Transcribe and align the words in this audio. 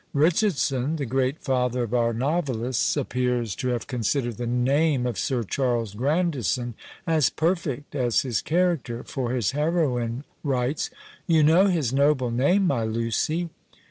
Richardson, 0.15 0.95
the 0.95 1.05
great 1.05 1.37
father 1.37 1.83
of 1.83 1.93
our 1.93 2.11
novelists, 2.11 2.97
appears 2.97 3.53
to 3.57 3.67
have 3.67 3.85
considered 3.85 4.37
the 4.37 4.47
name 4.47 5.05
of 5.05 5.19
Sir 5.19 5.43
Charles 5.43 5.93
Grandison 5.93 6.73
as 7.05 7.29
perfect 7.29 7.93
as 7.93 8.21
his 8.21 8.41
character, 8.41 9.03
for 9.03 9.31
his 9.31 9.51
heroine 9.51 10.23
writes, 10.43 10.89
"You 11.27 11.43
know 11.43 11.67
his 11.67 11.93
noble 11.93 12.31
name, 12.31 12.65
my 12.65 12.83
Lucy." 12.83 13.51